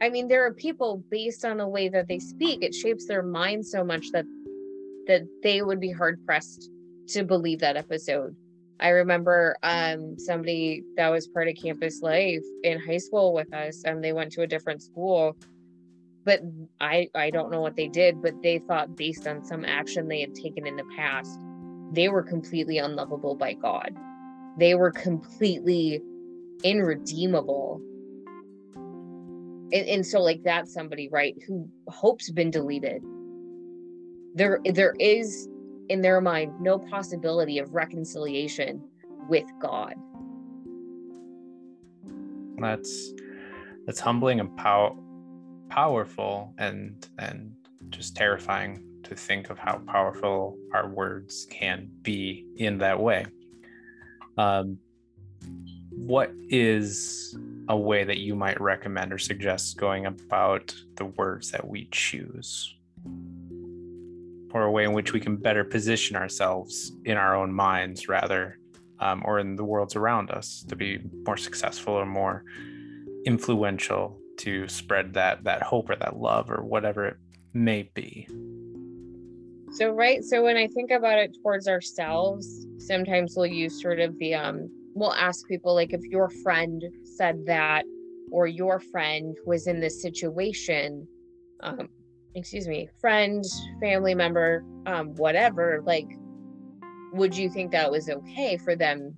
[0.00, 3.22] I mean, there are people based on the way that they speak, it shapes their
[3.22, 4.24] mind so much that
[5.06, 6.70] that they would be hard pressed
[7.08, 8.36] to believe that episode.
[8.78, 13.82] I remember um, somebody that was part of campus life in high school with us,
[13.84, 15.36] and they went to a different school.
[16.24, 16.40] But
[16.80, 20.20] I I don't know what they did, but they thought based on some action they
[20.20, 21.40] had taken in the past,
[21.92, 23.96] they were completely unlovable by God.
[24.58, 26.02] They were completely
[26.62, 27.80] irredeemable.
[29.72, 33.02] And, and so like that's somebody right who hope's been deleted.
[34.34, 35.48] There there is
[35.88, 38.82] in their mind no possibility of reconciliation
[39.28, 39.94] with god.
[42.58, 43.12] That's
[43.86, 44.96] that's humbling and pow-
[45.70, 47.54] powerful and and
[47.88, 53.24] just terrifying to think of how powerful our words can be in that way
[54.36, 54.78] um,
[55.90, 57.36] what is
[57.68, 62.74] a way that you might recommend or suggest going about the words that we choose?
[64.52, 68.58] Or a way in which we can better position ourselves in our own minds rather,
[68.98, 72.44] um, or in the worlds around us to be more successful or more
[73.24, 77.16] influential to spread that that hope or that love or whatever it
[77.52, 78.26] may be.
[79.72, 84.18] So right, so when I think about it towards ourselves, sometimes we'll use sort of
[84.18, 87.84] the um we'll ask people like if your friend said that
[88.30, 91.06] or your friend was in this situation
[91.62, 91.88] um
[92.34, 93.44] excuse me friend
[93.80, 96.06] family member um whatever like
[97.12, 99.14] would you think that was okay for them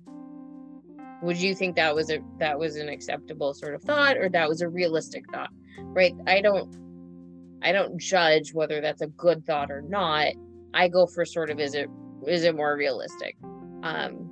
[1.23, 4.47] would you think that was a that was an acceptable sort of thought or that
[4.47, 5.49] was a realistic thought
[5.79, 6.13] right?
[6.27, 6.75] I don't
[7.61, 10.33] I don't judge whether that's a good thought or not.
[10.73, 11.89] I go for sort of is it
[12.27, 13.37] is it more realistic?
[13.83, 14.29] Um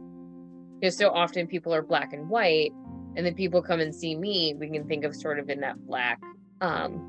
[0.80, 2.72] because so often people are black and white
[3.16, 5.78] and then people come and see me, we can think of sort of in that
[5.86, 6.20] black
[6.62, 7.08] um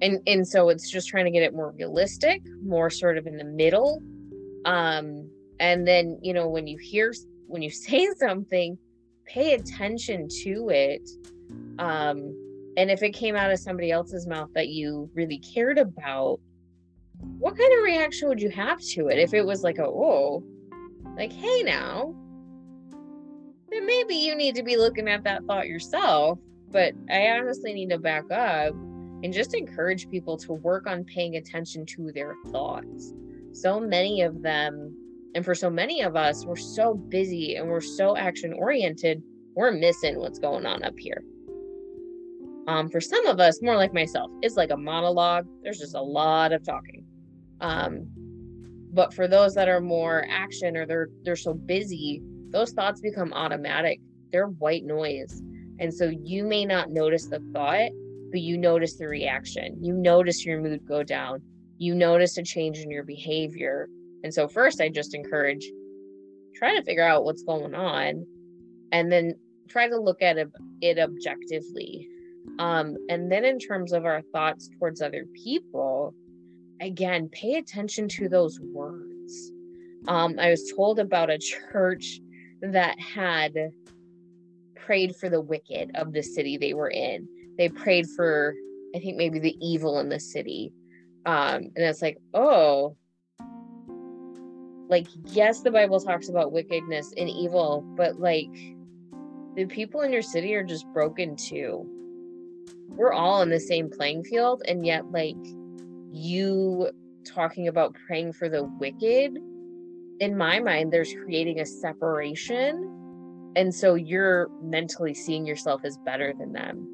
[0.00, 3.36] and and so it's just trying to get it more realistic, more sort of in
[3.36, 4.02] the middle.
[4.64, 5.30] Um
[5.60, 7.12] and then, you know, when you hear
[7.48, 8.78] when you say something,
[9.26, 11.08] pay attention to it.
[11.78, 12.44] Um
[12.76, 16.38] and if it came out of somebody else's mouth that you really cared about,
[17.38, 19.18] what kind of reaction would you have to it?
[19.18, 20.44] If it was like a, oh,
[21.16, 22.14] like, hey now,
[23.70, 26.38] then maybe you need to be looking at that thought yourself.
[26.70, 28.74] But I honestly need to back up
[29.24, 33.12] and just encourage people to work on paying attention to their thoughts.
[33.52, 34.94] So many of them,
[35.38, 39.22] and for so many of us, we're so busy and we're so action oriented,
[39.54, 41.22] we're missing what's going on up here.
[42.66, 45.46] Um, for some of us, more like myself, it's like a monologue.
[45.62, 47.04] There's just a lot of talking.
[47.60, 48.08] Um,
[48.92, 52.20] but for those that are more action or they're they're so busy,
[52.50, 54.00] those thoughts become automatic.
[54.32, 55.40] They're white noise.
[55.78, 57.90] And so you may not notice the thought,
[58.32, 59.76] but you notice the reaction.
[59.80, 61.42] You notice your mood go down.
[61.76, 63.88] You notice a change in your behavior.
[64.24, 65.66] And so first I just encourage
[66.54, 68.26] try to figure out what's going on
[68.90, 69.34] and then
[69.68, 70.38] try to look at
[70.80, 72.08] it objectively
[72.58, 76.14] um, and then in terms of our thoughts towards other people,
[76.80, 79.52] again, pay attention to those words.
[80.06, 82.20] Um, I was told about a church
[82.62, 83.54] that had
[84.74, 87.28] prayed for the wicked of the city they were in.
[87.58, 88.54] They prayed for,
[88.94, 90.72] I think, maybe the evil in the city.
[91.26, 92.96] Um, and it's like, oh,
[94.88, 98.50] like, yes, the Bible talks about wickedness and evil, but like,
[99.58, 101.84] the people in your city are just broken too.
[102.88, 105.34] We're all in the same playing field and yet like
[106.12, 106.90] you
[107.24, 109.36] talking about praying for the wicked
[110.20, 116.32] in my mind there's creating a separation and so you're mentally seeing yourself as better
[116.38, 116.86] than them.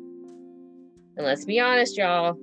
[1.18, 2.38] And let's be honest y'all.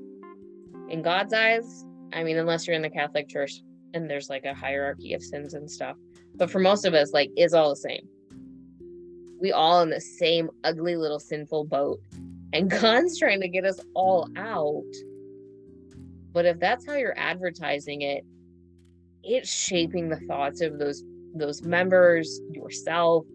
[0.88, 1.84] In god's eyes
[2.14, 3.64] i mean unless you're in the catholic church
[3.94, 5.98] and there's like a hierarchy of sins and stuff
[6.36, 8.08] but for most of us like it's all the same
[9.40, 12.00] we all in the same ugly little sinful boat
[12.54, 14.84] and God's trying to get us all out.
[16.34, 18.26] But if that's how you're advertising it,
[19.24, 23.26] it's shaping the thoughts of those those members, yourself,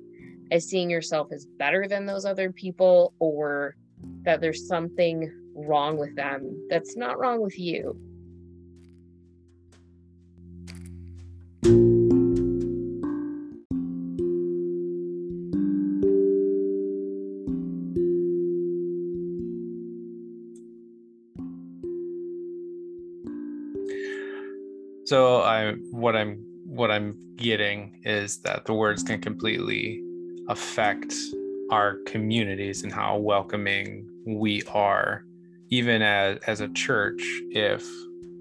[0.50, 3.74] as seeing yourself as better than those other people or
[4.22, 7.98] that there's something wrong with them that's not wrong with you.
[25.06, 30.02] So I what I'm what I'm getting is that the words can completely
[30.48, 31.14] affect
[31.70, 35.24] our communities and how welcoming we are
[35.70, 37.86] even as as a church if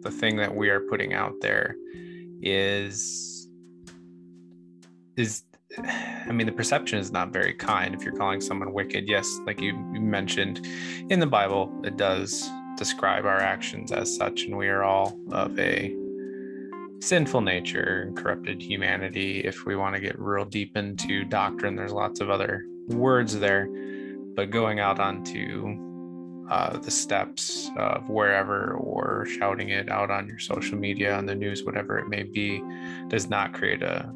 [0.01, 1.76] the thing that we are putting out there
[2.41, 3.47] is
[5.18, 5.43] is
[5.78, 9.09] I mean, the perception is not very kind if you're calling someone wicked.
[9.09, 10.66] Yes, like you, mentioned
[11.09, 15.59] in the Bible, it does describe our actions as such, and we are all of
[15.59, 15.93] a
[16.99, 19.41] sinful nature and corrupted humanity.
[19.41, 23.67] If we want to get real deep into doctrine, there's lots of other words there.
[24.35, 30.39] But going out onto uh, the steps of wherever or shouting it out on your
[30.39, 32.61] social media, on the news, whatever it may be,
[33.07, 34.11] does not create a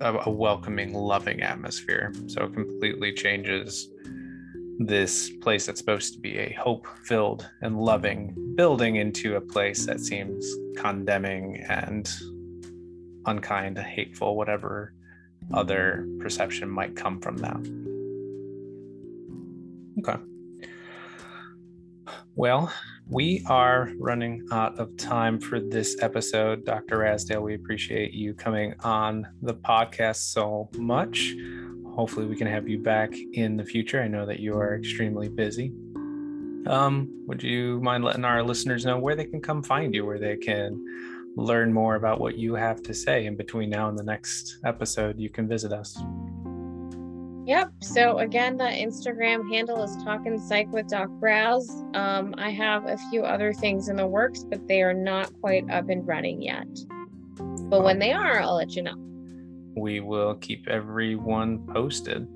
[0.00, 2.12] a welcoming, loving atmosphere.
[2.26, 3.88] So it completely changes
[4.78, 9.86] this place that's supposed to be a hope filled and loving building into a place
[9.86, 10.46] that seems
[10.76, 12.10] condemning and
[13.26, 14.94] unkind, hateful, whatever
[15.52, 17.60] other perception might come from that.
[19.98, 20.20] Okay.
[22.36, 22.72] Well,
[23.08, 26.64] we are running out of time for this episode.
[26.64, 26.98] Dr.
[26.98, 31.32] Rasdale, we appreciate you coming on the podcast so much
[31.94, 34.02] hopefully we can have you back in the future.
[34.02, 35.72] I know that you are extremely busy.
[36.66, 40.18] Um, would you mind letting our listeners know where they can come find you, where
[40.18, 40.84] they can
[41.36, 45.18] learn more about what you have to say in between now and the next episode
[45.18, 45.96] you can visit us?
[47.46, 47.72] Yep.
[47.82, 51.68] So again, the Instagram handle is Talking Psych with Doc Raz.
[51.92, 55.68] Um, I have a few other things in the works, but they are not quite
[55.70, 56.66] up and running yet.
[57.36, 59.13] But when they are, I'll let you know.
[59.76, 62.28] We will keep everyone posted.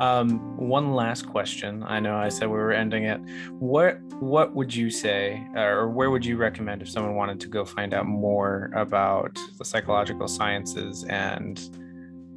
[0.00, 1.82] Um, one last question.
[1.86, 3.20] I know I said we were ending it.
[3.58, 7.64] What what would you say, or where would you recommend if someone wanted to go
[7.64, 11.60] find out more about the psychological sciences and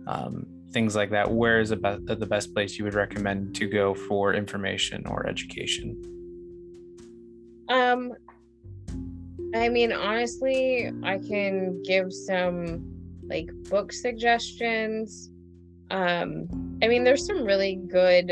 [0.07, 1.29] um, things like that?
[1.29, 5.27] Where is the best, the best place you would recommend to go for information or
[5.27, 6.01] education?
[7.69, 8.13] Um,
[9.55, 12.96] I mean, honestly, I can give some
[13.29, 15.31] like book suggestions.
[15.91, 16.47] Um,
[16.81, 18.27] I mean, there's some really good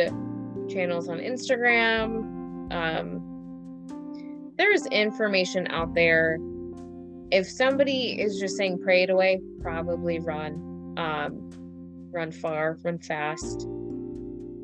[0.69, 2.71] channels on Instagram.
[2.73, 6.37] Um, there's information out there.
[7.31, 10.93] If somebody is just saying pray it away, probably run.
[10.97, 11.49] Um,
[12.11, 13.63] run far, run fast.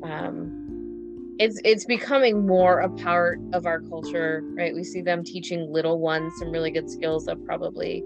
[0.02, 4.74] Um, it's it's becoming more a part of our culture, right?
[4.74, 8.04] We see them teaching little ones some really good skills that probably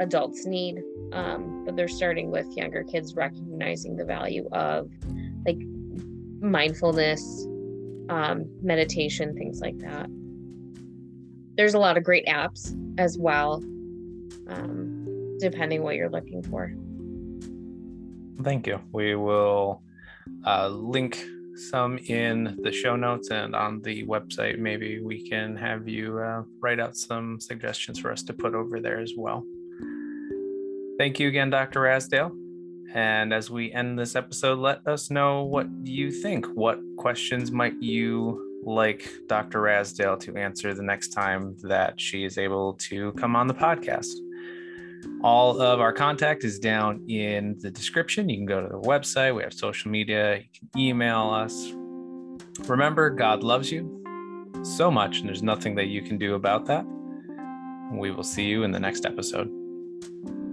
[0.00, 0.82] adults need
[1.12, 4.90] um, but they're starting with younger kids recognizing the value of
[5.46, 5.58] like
[6.40, 7.46] mindfulness
[8.08, 10.06] um, meditation things like that.
[11.56, 13.62] There's a lot of great apps as well
[14.48, 16.72] um, depending what you're looking for.
[18.42, 18.80] Thank you.
[18.92, 19.82] We will
[20.46, 21.22] uh, link
[21.54, 24.58] some in the show notes and on the website.
[24.58, 28.80] Maybe we can have you uh, write out some suggestions for us to put over
[28.80, 29.44] there as well
[30.98, 31.80] Thank you again, Dr.
[31.80, 32.36] Rasdale.
[32.94, 36.46] And as we end this episode, let us know what you think.
[36.54, 39.62] What questions might you like Dr.
[39.62, 44.12] Rasdale to answer the next time that she is able to come on the podcast?
[45.24, 48.28] All of our contact is down in the description.
[48.28, 51.72] You can go to the website, we have social media, you can email us.
[52.68, 54.04] Remember, God loves you
[54.62, 56.84] so much, and there's nothing that you can do about that.
[57.90, 59.50] We will see you in the next episode.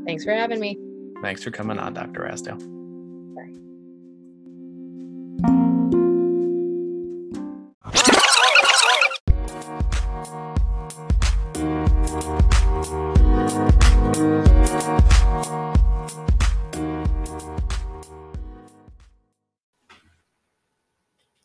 [0.09, 0.75] Thanks for having me.
[1.21, 2.21] Thanks for coming on, Dr.
[2.21, 2.57] Rasdale.
[3.35, 3.53] Bye.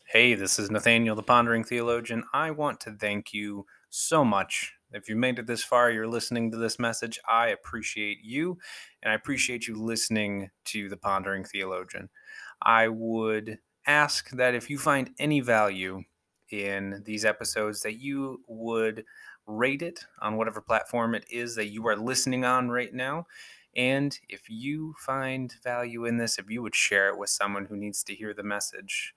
[0.07, 2.25] Hey, this is Nathaniel, the Pondering Theologian.
[2.33, 6.53] I want to thank you so much if you made it this far, you're listening
[6.53, 8.59] to this message, I appreciate you
[9.03, 12.09] and I appreciate you listening to the Pondering Theologian.
[12.63, 16.05] I would ask that if you find any value
[16.51, 19.05] in these episodes, that you would
[19.47, 23.27] rate it on whatever platform it is that you are listening on right now.
[23.77, 27.77] And if you find value in this, if you would share it with someone who
[27.77, 29.13] needs to hear the message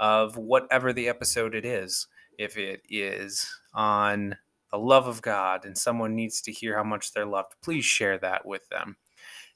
[0.00, 2.08] of whatever the episode it is,
[2.38, 4.36] if it is on
[4.70, 8.18] the love of God and someone needs to hear how much they're loved, please share
[8.18, 8.96] that with them.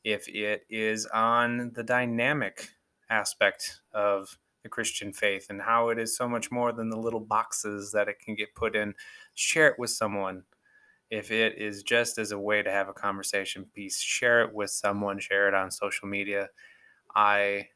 [0.02, 2.68] If it is on the dynamic
[3.08, 7.20] aspect of the Christian faith and how it is so much more than the little
[7.20, 8.94] boxes that it can get put in,
[9.34, 10.42] share it with someone.
[11.10, 14.70] If it is just as a way to have a conversation piece, share it with
[14.70, 16.48] someone, share it on social media.
[17.14, 17.68] I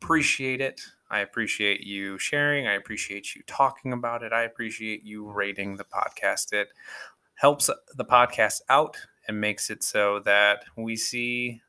[0.00, 0.80] appreciate it.
[1.10, 2.66] I appreciate you sharing.
[2.66, 4.32] I appreciate you talking about it.
[4.32, 6.52] I appreciate you rating the podcast.
[6.52, 6.68] It
[7.34, 8.96] helps the podcast out
[9.28, 11.60] and makes it so that we see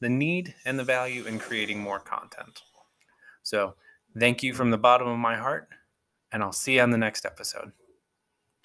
[0.00, 2.62] the need and the value in creating more content.
[3.42, 3.74] So,
[4.18, 5.68] thank you from the bottom of my heart,
[6.32, 7.72] and I'll see you on the next episode.